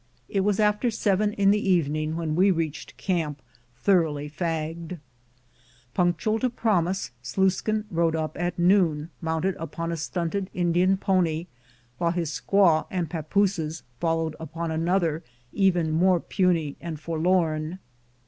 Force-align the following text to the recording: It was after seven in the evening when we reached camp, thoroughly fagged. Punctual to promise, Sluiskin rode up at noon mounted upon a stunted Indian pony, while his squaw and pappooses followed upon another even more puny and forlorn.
It 0.27 0.39
was 0.39 0.59
after 0.59 0.89
seven 0.89 1.33
in 1.33 1.51
the 1.51 1.59
evening 1.69 2.15
when 2.15 2.33
we 2.35 2.49
reached 2.49 2.97
camp, 2.97 3.39
thoroughly 3.77 4.27
fagged. 4.27 4.97
Punctual 5.93 6.39
to 6.39 6.49
promise, 6.49 7.11
Sluiskin 7.21 7.85
rode 7.91 8.15
up 8.15 8.35
at 8.39 8.57
noon 8.57 9.11
mounted 9.21 9.55
upon 9.59 9.91
a 9.91 9.95
stunted 9.97 10.49
Indian 10.55 10.97
pony, 10.97 11.45
while 11.99 12.13
his 12.13 12.31
squaw 12.31 12.87
and 12.89 13.11
pappooses 13.11 13.83
followed 13.99 14.35
upon 14.39 14.71
another 14.71 15.21
even 15.53 15.91
more 15.91 16.19
puny 16.19 16.77
and 16.81 16.99
forlorn. 16.99 17.77